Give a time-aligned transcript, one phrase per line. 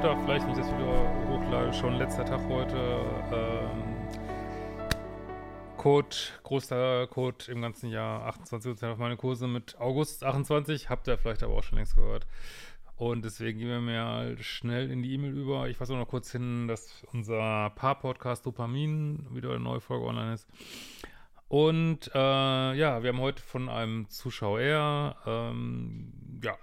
[0.00, 3.04] Sonntag, vielleicht wenn ich das Video hochlade, schon letzter Tag heute.
[3.34, 4.08] Ähm,
[5.76, 11.18] Code, großer Code im ganzen Jahr, 28% auf meine Kurse mit August 28, habt ihr
[11.18, 12.26] vielleicht aber auch schon längst gehört.
[12.96, 15.68] Und deswegen gehen wir mal schnell in die E-Mail über.
[15.68, 20.32] Ich weise auch noch kurz hin, dass unser Paar-Podcast Dopamin wieder eine neue Folge online
[20.32, 20.48] ist.
[21.48, 22.18] Und äh,
[22.74, 26.56] ja, wir haben heute von einem Zuschauer, ähm, ja,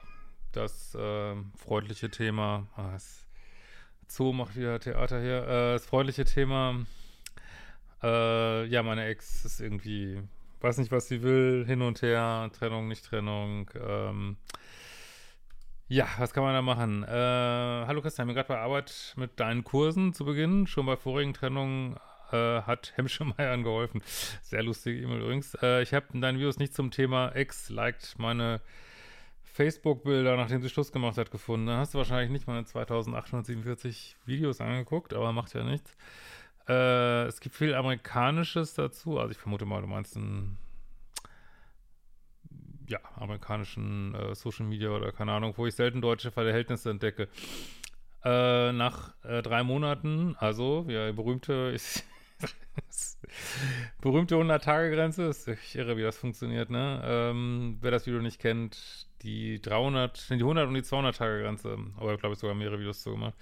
[0.54, 3.27] das äh, freundliche Thema, ah, das
[4.08, 6.86] Zoo macht wieder Theater hier, äh, das freundliche Thema,
[8.04, 10.22] äh, ja, meine Ex ist irgendwie,
[10.62, 14.38] weiß nicht, was sie will, hin und her, Trennung, nicht Trennung, ähm,
[15.90, 17.04] ja, was kann man da machen?
[17.04, 17.08] Äh,
[17.88, 21.96] hallo Christian, bin gerade bei Arbeit mit deinen Kursen zu Beginn, schon bei vorigen Trennungen
[22.32, 24.02] äh, hat Hemmschemeier geholfen.
[24.44, 25.56] Sehr lustige E-Mail übrigens.
[25.62, 28.62] Äh, ich habe in deinen Videos nicht zum Thema Ex liked meine
[29.58, 31.66] Facebook-Bilder, nachdem sie Schluss gemacht hat, gefunden.
[31.66, 35.98] Dann hast du wahrscheinlich nicht meine 2847 Videos angeguckt, aber macht ja nichts.
[36.70, 39.18] Äh, es gibt viel Amerikanisches dazu.
[39.18, 40.60] Also ich vermute mal, du meinst einen
[42.88, 47.28] ja, amerikanischen äh, Social Media oder keine Ahnung, wo ich selten deutsche Verhältnisse entdecke.
[48.24, 52.06] Äh, nach äh, drei Monaten, also, ja, berühmte, ist,
[54.02, 57.02] berühmte 100-Tage-Grenze, ist ich irre, wie das funktioniert, ne?
[57.04, 62.34] Ähm, wer das Video nicht kennt, die 300, die 100 und die 200-Tage-Grenze, aber glaube
[62.34, 63.36] ich sogar mehrere Videos zu gemacht.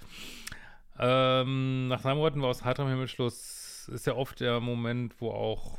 [0.98, 5.30] Ähm, nach drei Monaten war aus heiterem Himmel Schluss, ist ja oft der Moment, wo
[5.30, 5.78] auch,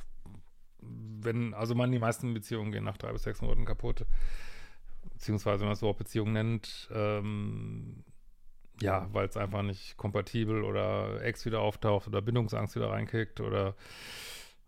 [0.80, 4.06] wenn, also man die meisten Beziehungen gehen nach drei bis sechs Monaten kaputt,
[5.14, 8.04] beziehungsweise wenn man es überhaupt Beziehung nennt, ähm,
[8.80, 13.76] ja, weil es einfach nicht kompatibel oder Ex wieder auftaucht oder Bindungsangst wieder reinkickt oder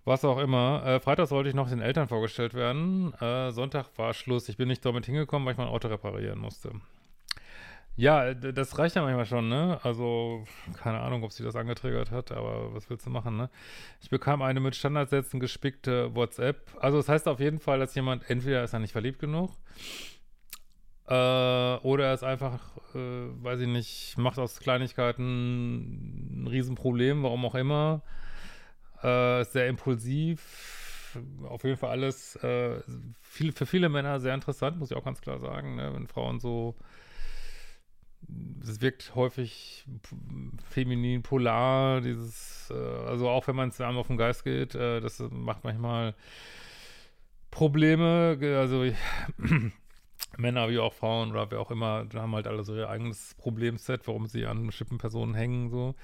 [0.09, 0.83] was auch immer.
[0.85, 3.13] Äh, Freitag sollte ich noch den Eltern vorgestellt werden.
[3.21, 4.49] Äh, Sonntag war Schluss.
[4.49, 6.71] Ich bin nicht damit hingekommen, weil ich mein Auto reparieren musste.
[7.95, 9.79] Ja, das reicht ja manchmal schon, ne?
[9.83, 10.45] Also,
[10.81, 13.49] keine Ahnung, ob sie das angetriggert hat, aber was willst du machen, ne?
[14.01, 16.71] Ich bekam eine mit Standardsätzen gespickte WhatsApp.
[16.79, 19.51] Also, das heißt auf jeden Fall, dass jemand, entweder ist er nicht verliebt genug,
[21.07, 22.59] äh, oder er ist einfach,
[22.95, 28.01] äh, weiß ich nicht, macht aus Kleinigkeiten ein Riesenproblem, warum auch immer.
[29.01, 31.17] Äh, sehr impulsiv.
[31.47, 32.81] Auf jeden Fall alles äh,
[33.21, 35.91] viel, für viele Männer sehr interessant, muss ich auch ganz klar sagen, ne?
[35.93, 36.75] wenn Frauen so
[38.61, 39.85] es wirkt häufig
[40.69, 44.99] feminin, polar, dieses, äh, also auch wenn man es einem auf den Geist geht, äh,
[45.01, 46.15] das macht manchmal
[47.51, 48.85] Probleme, also
[50.37, 54.07] Männer wie auch Frauen oder wer auch immer, haben halt alle so ihr eigenes Problemset,
[54.07, 55.95] warum sie an bestimmten Personen hängen, so.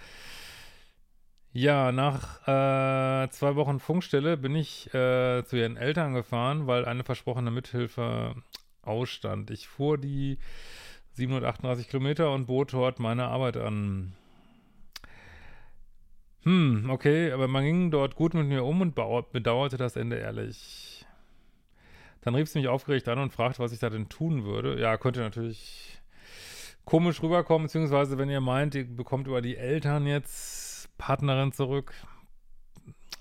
[1.58, 7.06] Ja, nach äh, zwei Wochen Funkstelle bin ich äh, zu ihren Eltern gefahren, weil eine
[7.06, 8.36] versprochene Mithilfe
[8.82, 9.52] ausstand.
[9.52, 10.38] Ich fuhr die
[11.14, 14.12] 738 Kilometer und bot dort meine Arbeit an.
[16.44, 21.06] Hm, okay, aber man ging dort gut mit mir um und bedauerte das Ende ehrlich.
[22.20, 24.78] Dann rief sie mich aufgeregt an und fragte, was ich da denn tun würde.
[24.78, 26.02] Ja, könnte natürlich
[26.84, 30.65] komisch rüberkommen, beziehungsweise wenn ihr meint, ihr bekommt über die Eltern jetzt
[30.98, 31.94] Partnerin zurück.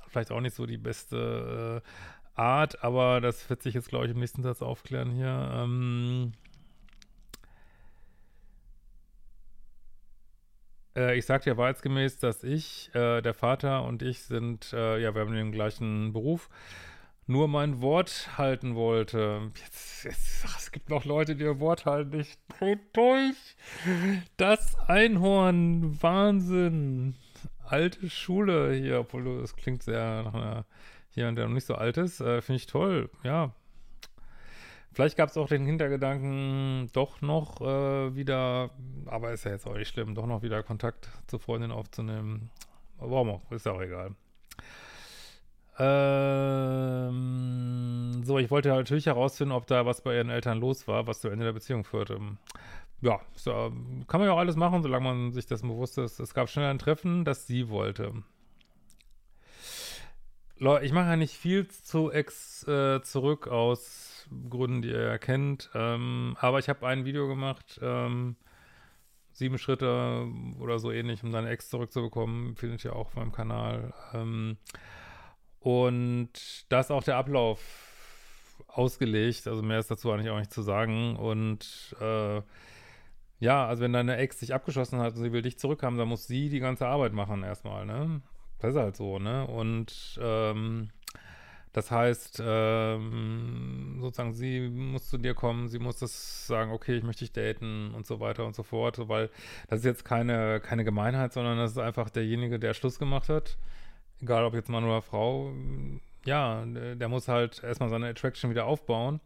[0.09, 4.13] Vielleicht auch nicht so die beste äh, Art, aber das wird sich jetzt, glaube ich,
[4.13, 5.51] im nächsten Satz aufklären hier.
[5.55, 6.33] Ähm
[10.97, 15.15] äh, ich sagte ja wahrheitsgemäß, dass ich, äh, der Vater und ich sind, äh, ja,
[15.15, 16.49] wir haben den gleichen Beruf,
[17.27, 19.51] nur mein Wort halten wollte.
[19.65, 22.21] Jetzt, jetzt, ach, es gibt noch Leute, die ihr Wort halten.
[22.21, 23.57] Ich drehe durch.
[24.37, 26.03] Das Einhorn.
[26.03, 27.17] Wahnsinn
[27.65, 30.65] alte Schule hier, obwohl das klingt sehr nach einer
[31.13, 32.21] jemand, der noch nicht so alt ist.
[32.21, 33.53] Äh, Finde ich toll, ja.
[34.93, 38.71] Vielleicht gab es auch den Hintergedanken, doch noch äh, wieder,
[39.07, 42.51] aber ist ja jetzt auch nicht schlimm, doch noch wieder Kontakt zur Freundin aufzunehmen.
[42.99, 44.15] Warum auch, ist ja auch egal.
[45.77, 47.13] Ähm,
[48.25, 51.29] so, ich wollte natürlich herausfinden, ob da was bei ihren Eltern los war, was zu
[51.29, 52.21] Ende der Beziehung führte.
[53.05, 53.53] Ja, so,
[54.09, 56.21] kann man ja auch alles machen, solange man sich das bewusst ist.
[56.21, 58.15] Es gab schnell ein Treffen, das sie wollte.
[60.57, 65.19] Leute, ich mache ja nicht viel zu Ex äh, zurück aus Gründen, die ihr ja
[65.19, 65.69] kennt.
[65.75, 68.37] Ähm, aber ich habe ein Video gemacht, ähm,
[69.33, 70.27] sieben Schritte
[70.59, 72.57] oder so ähnlich, um deine Ex zurückzubekommen.
[72.57, 73.93] Findet ihr auch auf meinem Kanal.
[74.15, 74.57] Ähm,
[75.61, 76.31] und
[76.71, 77.61] da ist auch der Ablauf
[78.69, 79.47] ausgelegt.
[79.47, 81.17] Also mehr ist dazu eigentlich auch nicht zu sagen.
[81.17, 82.41] Und äh,
[83.45, 86.27] ja, also wenn deine Ex sich abgeschossen hat und sie will dich zurückhaben, dann muss
[86.27, 88.23] sie die ganze Arbeit machen erstmal, ne?
[88.59, 89.47] Das ist halt so, ne?
[89.47, 90.89] Und ähm,
[91.75, 97.03] das heißt, ähm, sozusagen, sie muss zu dir kommen, sie muss das sagen, okay, ich
[97.05, 99.29] möchte dich daten und so weiter und so fort, weil
[99.69, 103.59] das ist jetzt keine, keine Gemeinheit, sondern das ist einfach derjenige, der Schluss gemacht hat,
[104.23, 105.53] egal ob jetzt Mann oder Frau,
[106.25, 109.21] ja, der muss halt erstmal seine Attraction wieder aufbauen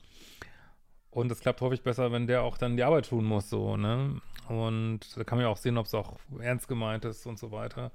[1.10, 4.20] und es klappt häufig besser, wenn der auch dann die Arbeit tun muss, so, ne?
[4.48, 7.52] Und da kann man ja auch sehen, ob es auch ernst gemeint ist und so
[7.52, 7.90] weiter.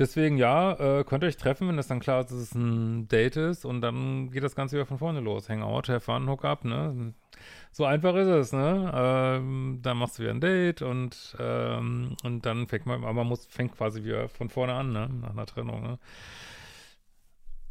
[0.00, 3.06] Deswegen, ja, äh, könnt ihr euch treffen, wenn das dann klar ist, dass es ein
[3.08, 5.50] Date ist und dann geht das Ganze wieder von vorne los.
[5.50, 7.12] Hangout, have fun, hook up, ne?
[7.70, 8.90] So einfach ist es, ne?
[8.94, 13.26] Ähm, dann machst du wieder ein Date und, ähm, und dann fängt man, aber man
[13.26, 15.10] muss, fängt quasi wieder von vorne an, ne?
[15.20, 15.98] Nach einer Trennung, ne?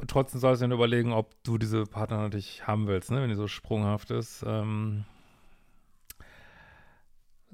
[0.06, 3.20] Trotzdem sollst du dir überlegen, ob du diese Partner natürlich haben willst, ne?
[3.20, 4.44] Wenn die so sprunghaft ist.
[4.46, 5.04] Ähm,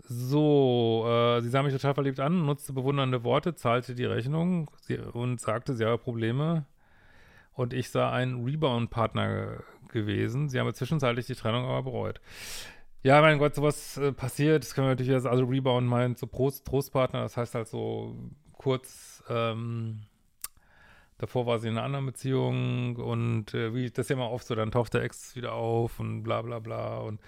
[0.03, 4.99] so, äh, sie sah mich total verliebt an, nutzte bewundernde Worte, zahlte die Rechnung sie,
[4.99, 6.67] und sagte, sie habe Probleme.
[7.55, 10.49] Und ich sah einen Rebound-Partner gewesen.
[10.49, 12.21] Sie haben zwischenzeitlich die Trennung aber bereut.
[13.03, 14.65] Ja, mein Gott, sowas äh, passiert.
[14.65, 18.17] Das können wir natürlich, also Rebound meint so Trostpartner, das heißt halt so
[18.53, 20.03] kurz, ähm,
[21.19, 24.55] davor war sie in einer anderen Beziehung und äh, wie das ja immer oft so,
[24.55, 27.21] dann taucht der Ex wieder auf und bla bla bla und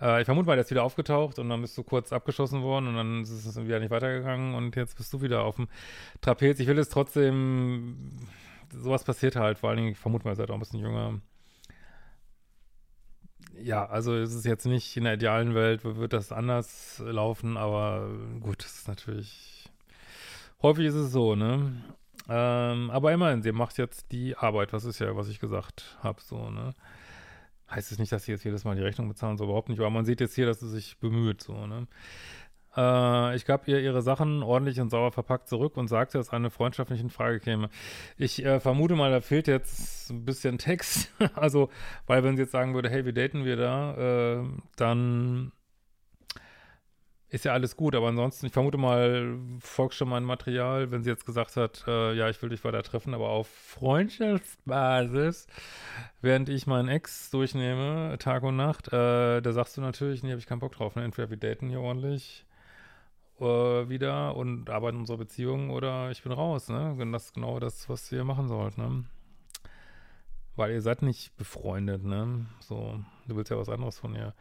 [0.00, 2.88] äh, ich vermute mal, der ist wieder aufgetaucht und dann bist du kurz abgeschossen worden
[2.88, 5.68] und dann ist es wieder nicht weitergegangen und jetzt bist du wieder auf dem
[6.20, 6.60] Trapez.
[6.60, 8.16] Ich will es trotzdem,
[8.72, 11.20] sowas passiert halt, vor allen Dingen, ich vermute mal, ihr seid auch ein bisschen jünger.
[13.60, 18.08] Ja, also es ist jetzt nicht in der idealen Welt, wird das anders laufen, aber
[18.40, 19.68] gut, das ist natürlich,
[20.62, 21.72] häufig ist es so, ne?
[22.28, 26.20] Ähm, aber immerhin, sie macht jetzt die Arbeit, was ist ja, was ich gesagt habe,
[26.20, 26.74] so, ne?
[27.70, 29.90] heißt es nicht, dass sie jetzt jedes Mal die Rechnung bezahlen, so überhaupt nicht, aber
[29.90, 31.86] man sieht jetzt hier, dass sie sich bemüht, so, ne?
[32.76, 36.50] Äh, ich gab ihr ihre Sachen ordentlich und sauber verpackt zurück und sagte, dass eine
[36.50, 37.70] Freundschaft nicht in Frage käme.
[38.16, 41.70] Ich äh, vermute mal, da fehlt jetzt ein bisschen Text, also,
[42.06, 44.44] weil wenn sie jetzt sagen würde, hey, wie daten wir da, äh,
[44.76, 45.52] dann
[47.30, 51.10] ist ja alles gut, aber ansonsten, ich vermute mal, folgt schon mein Material, wenn sie
[51.10, 55.46] jetzt gesagt hat, äh, ja, ich will dich weiter treffen, aber auf Freundschaftsbasis,
[56.22, 60.40] während ich meinen Ex durchnehme, Tag und Nacht, äh, da sagst du natürlich, nee, habe
[60.40, 61.04] ich keinen Bock drauf, ne?
[61.04, 62.46] entweder wir daten hier ordentlich
[63.40, 67.60] äh, wieder und arbeiten unsere Beziehung oder ich bin raus, ne, und das ist genau
[67.60, 69.04] das, was ihr machen sollt, ne,
[70.56, 74.32] weil ihr seid nicht befreundet, ne, so, du willst ja was anderes von ihr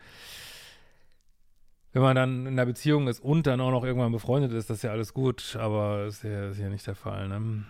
[1.93, 4.77] wenn man dann in einer Beziehung ist und dann auch noch irgendwann befreundet ist, das
[4.77, 7.65] ist ja alles gut, aber ist ja, ist ja nicht der Fall, ne?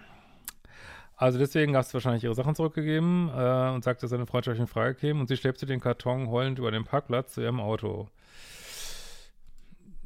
[1.19, 4.67] Also deswegen hast du wahrscheinlich ihre Sachen zurückgegeben äh, und sagte, dass seine Freundschaft in
[4.67, 8.07] Frage käme und sie schleppte den Karton heulend über den Parkplatz zu ihrem Auto.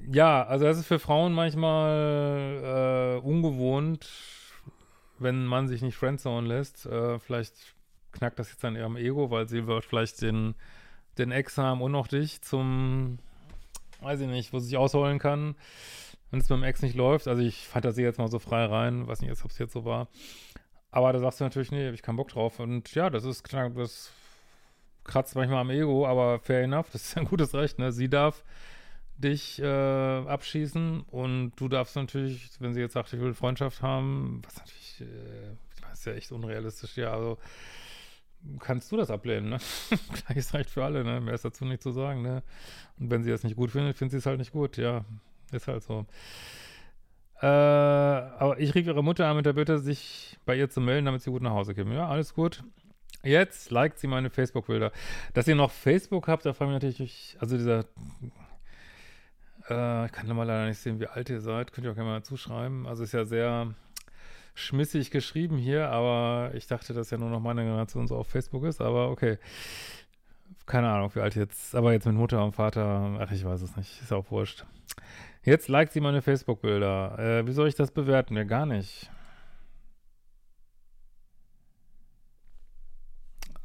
[0.10, 4.10] Ja, also das ist für Frauen manchmal äh, ungewohnt,
[5.20, 6.86] wenn man sich nicht friendzone lässt.
[6.86, 7.76] Äh, vielleicht
[8.14, 10.56] knackt das jetzt an ihrem Ego, weil sie wird vielleicht den,
[11.18, 13.20] den Ex haben und noch dich zum
[14.02, 15.56] weiß ich nicht, wo sie sich ausholen kann,
[16.30, 17.28] wenn es mit dem Ex nicht läuft.
[17.28, 20.08] Also ich fantasiere jetzt mal so frei rein, weiß nicht, ob es jetzt so war.
[20.92, 22.60] Aber da sagst du natürlich, nee, hab ich keinen Bock drauf.
[22.60, 24.12] Und ja, das ist klar, das
[25.04, 27.92] kratzt manchmal am Ego, aber fair enough, das ist ein gutes Recht, ne?
[27.92, 28.44] Sie darf
[29.18, 34.42] dich äh, abschießen und du darfst natürlich, wenn sie jetzt sagt, ich will Freundschaft haben,
[34.44, 37.38] was natürlich, äh, das ist ja echt unrealistisch, ja, also
[38.60, 39.58] kannst du das ablehnen, ne?
[40.26, 41.22] Gleiches Recht für alle, ne?
[41.22, 42.44] Mehr ist dazu nicht zu sagen, ne?
[43.00, 45.06] Und wenn sie das nicht gut findet, findet sie es halt nicht gut, ja.
[45.52, 46.06] Ist halt so.
[47.42, 51.06] Äh, aber ich rief ihre Mutter an mit der Bitte, sich bei ihr zu melden,
[51.06, 51.92] damit sie gut nach Hause kommen.
[51.92, 52.64] Ja, alles gut.
[53.24, 54.92] Jetzt liked sie meine Facebook-Bilder.
[55.34, 57.86] Dass ihr noch Facebook habt, da frage ich mich natürlich, also dieser,
[59.70, 62.10] äh, ich kann mal leider nicht sehen, wie alt ihr seid, könnt ihr auch gerne
[62.10, 62.88] mal zuschreiben.
[62.88, 63.74] Also ist ja sehr,
[64.54, 68.64] schmissig geschrieben hier, aber ich dachte, dass ja nur noch meine Generation so auf Facebook
[68.66, 69.38] ist, aber okay.
[70.66, 73.76] Keine Ahnung, wie alt jetzt, aber jetzt mit Mutter und Vater, ach, ich weiß es
[73.76, 74.66] nicht, ist auch wurscht.
[75.44, 77.18] Jetzt liked sie meine Facebook-Bilder.
[77.20, 78.38] Äh, wie soll ich das bewerten?
[78.38, 79.10] Ja, gar nicht.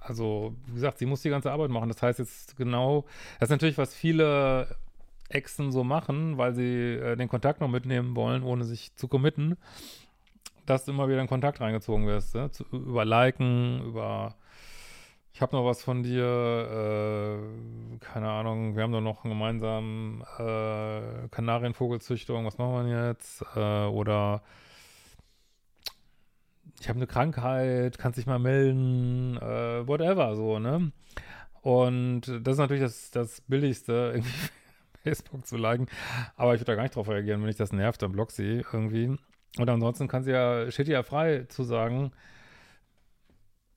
[0.01, 1.89] Also, wie gesagt, sie muss die ganze Arbeit machen.
[1.89, 3.05] Das heißt jetzt genau,
[3.39, 4.77] das ist natürlich, was viele
[5.29, 9.57] Exen so machen, weil sie äh, den Kontakt noch mitnehmen wollen, ohne sich zu committen,
[10.67, 12.35] dass du immer wieder in Kontakt reingezogen wirst.
[12.35, 12.51] Ne?
[12.51, 14.37] Zu, über Liken, über
[15.37, 20.23] ich habe noch was von dir, äh, keine Ahnung, wir haben doch noch einen gemeinsamen
[20.39, 23.45] äh, Kanarienvogelzüchtung, was machen wir jetzt?
[23.55, 24.41] Äh, oder
[26.81, 30.91] ich habe eine Krankheit, kannst dich mal melden, äh, whatever, so, ne?
[31.61, 34.33] Und das ist natürlich das, das Billigste, irgendwie
[35.03, 35.87] Facebook zu liken.
[36.37, 38.65] Aber ich würde da gar nicht drauf reagieren, wenn ich das nervt, dann block sie
[38.73, 39.19] irgendwie.
[39.59, 42.13] Und ansonsten kann sie ja, steht ja frei zu sagen,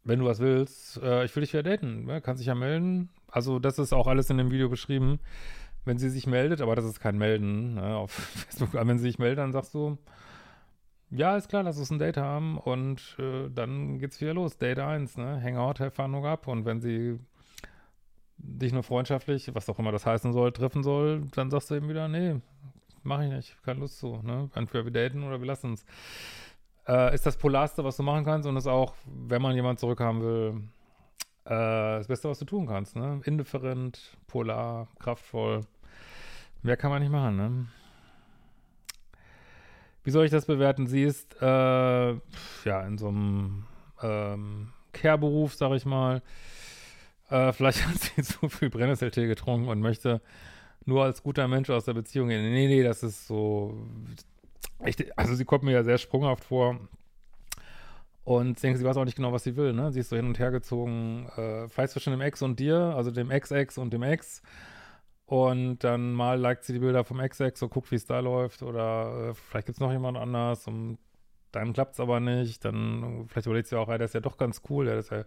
[0.04, 2.22] wenn du was willst, äh, ich will dich wieder daten, ne?
[2.22, 3.10] kannst dich ja melden.
[3.28, 5.20] Also das ist auch alles in dem Video beschrieben.
[5.86, 9.06] Wenn sie sich meldet, aber das ist kein Melden ne, auf Facebook, aber wenn sie
[9.06, 9.98] sich meldet, dann sagst du,
[11.12, 14.58] ja, ist klar, lass uns ein Date haben und äh, dann geht's wieder los.
[14.58, 15.42] Date 1, ne?
[15.42, 16.48] Hangout, have up.
[16.48, 17.20] Und wenn sie
[18.38, 21.90] dich nur freundschaftlich, was auch immer das heißen soll, treffen soll, dann sagst du eben
[21.90, 22.40] wieder, nee,
[23.04, 24.50] mach ich nicht, keine Lust zu, ne?
[24.56, 25.86] Entweder wir daten oder wir lassen uns
[26.90, 30.22] äh, ist das Polarste, was du machen kannst und ist auch, wenn man jemanden zurückhaben
[30.22, 30.64] will,
[31.46, 31.50] äh,
[32.00, 32.96] das Beste, was du tun kannst.
[32.96, 33.22] Ne?
[33.26, 35.62] Indifferent, polar, kraftvoll.
[36.64, 37.68] Mehr kann man nicht machen, ne?
[40.04, 40.88] Wie soll ich das bewerten?
[40.88, 43.66] Sie ist, äh, ja, in so einem
[44.02, 46.24] ähm, Care-Beruf, sag ich mal.
[47.30, 50.22] Äh, vielleicht hat sie zu viel Brennnesseltee getrunken und möchte
[50.90, 52.42] nur als guter Mensch aus der Beziehung gehen.
[52.52, 53.74] Nee, nee, das ist so,
[54.86, 56.80] ich, also sie kommt mir ja sehr sprunghaft vor.
[58.24, 59.92] Und ich denke, sie weiß auch nicht genau, was sie will, ne?
[59.92, 63.10] Sie ist so hin und her gezogen, äh, vielleicht zwischen dem Ex und dir, also
[63.10, 64.44] dem Ex-Ex und dem Ex.
[65.26, 68.62] Und dann mal liked sie die Bilder vom Ex-Ex, so guckt, wie es da läuft.
[68.62, 71.00] Oder äh, vielleicht gibt es noch jemand anders und
[71.52, 72.64] dann klappt es aber nicht.
[72.66, 75.24] Dann vielleicht überlegt sie auch, ey, der ist ja doch ganz cool, der ist ja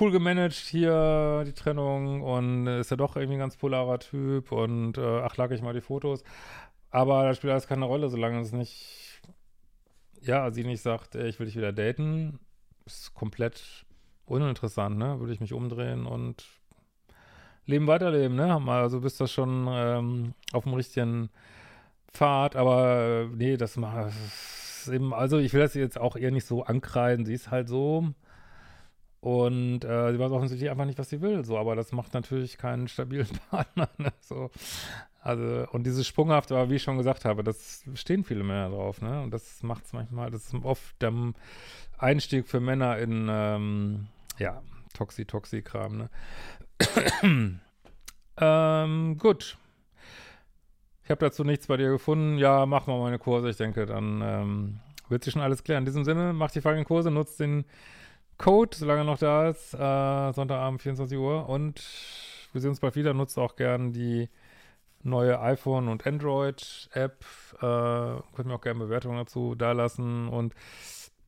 [0.00, 4.98] cool gemanagt hier, die Trennung und ist ja doch irgendwie ein ganz polarer Typ und
[4.98, 6.22] äh, ach, lag ich mal die Fotos.
[6.90, 9.20] Aber das spielt alles keine Rolle, solange es nicht,
[10.20, 12.40] ja, sie nicht sagt, ey, ich will dich wieder daten.
[12.86, 13.86] Ist komplett
[14.24, 15.20] uninteressant, ne?
[15.20, 16.44] Würde ich mich umdrehen und
[17.66, 18.54] Leben weiterleben, ne?
[18.68, 21.28] Also bist du schon ähm, auf dem richtigen
[22.12, 24.12] Pfad, aber nee, das macht
[24.88, 28.14] eben, also ich will das jetzt auch eher nicht so ankreiden, sie ist halt so
[29.20, 32.56] und äh, sie weiß offensichtlich einfach nicht, was sie will, so, aber das macht natürlich
[32.56, 34.12] keinen stabilen Partner, ne?
[34.20, 34.50] So.
[35.20, 39.02] Also, und dieses Sprunghafte, aber wie ich schon gesagt habe, das stehen viele Männer drauf,
[39.02, 39.22] ne?
[39.22, 41.12] Und das macht es manchmal, das ist oft der
[41.98, 44.06] Einstieg für Männer in, ähm,
[44.38, 44.62] ja,
[44.94, 46.10] Toxi-Toxi-Kram, ne?
[48.40, 49.58] ähm, gut.
[51.08, 52.36] Ich habe dazu nichts bei dir gefunden.
[52.36, 53.48] Ja, mach mal meine Kurse.
[53.48, 55.80] Ich denke, dann ähm, wird sich schon alles klären.
[55.80, 57.64] In diesem Sinne, mach die folgenden Kurse, nutzt den
[58.36, 61.82] Code, solange er noch da ist, äh, Sonntagabend 24 Uhr und
[62.52, 63.14] wir sehen uns bald wieder.
[63.14, 64.28] Nutzt auch gern die
[65.02, 67.24] neue iPhone- und Android-App.
[67.54, 67.56] Äh,
[68.36, 70.52] könnt mir auch gerne Bewertungen dazu dalassen und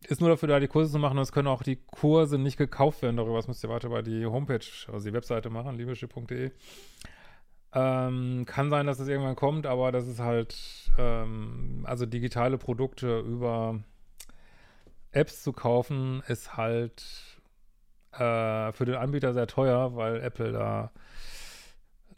[0.07, 1.17] ist nur dafür da, die Kurse zu machen.
[1.17, 3.17] Und es können auch die Kurse nicht gekauft werden.
[3.17, 4.61] Darüber müsst ihr weiter bei die Homepage,
[4.93, 6.51] also die Webseite machen, liebeschiff.de.
[7.73, 10.57] Ähm, kann sein, dass es irgendwann kommt, aber das ist halt,
[10.99, 13.79] ähm, also digitale Produkte über
[15.13, 17.05] Apps zu kaufen, ist halt
[18.13, 20.91] äh, für den Anbieter sehr teuer, weil Apple da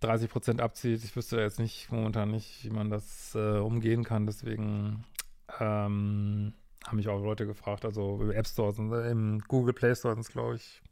[0.00, 1.04] 30 Prozent abzieht.
[1.04, 4.26] Ich wüsste jetzt nicht, momentan nicht, wie man das äh, umgehen kann.
[4.26, 5.04] Deswegen
[5.60, 6.54] ähm,
[6.84, 10.30] haben mich auch Leute gefragt, also über App äh, im Google Play Store sind es,
[10.30, 10.82] glaube ich,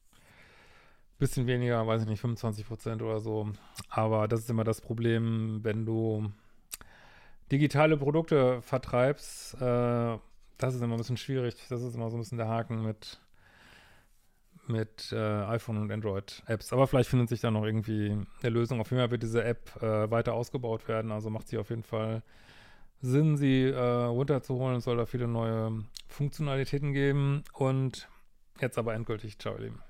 [1.20, 3.48] bisschen weniger, weiß ich nicht, 25 Prozent oder so.
[3.88, 6.32] Aber das ist immer das Problem, wenn du
[7.52, 9.54] digitale Produkte vertreibst.
[9.60, 10.18] Äh,
[10.58, 11.54] das ist immer ein bisschen schwierig.
[11.68, 13.20] Das ist immer so ein bisschen der Haken mit
[14.66, 16.72] mit äh, iPhone und Android-Apps.
[16.72, 18.80] Aber vielleicht findet sich da noch irgendwie eine Lösung.
[18.80, 21.10] Auf jeden Fall wird diese App äh, weiter ausgebaut werden.
[21.10, 22.22] Also macht sie auf jeden Fall
[23.00, 24.76] Sinn, sie äh, runterzuholen.
[24.76, 27.42] Es soll da viele neue Funktionalitäten geben.
[27.52, 28.08] Und
[28.60, 29.38] jetzt aber endgültig.
[29.38, 29.89] Ciao, ihr Lieben.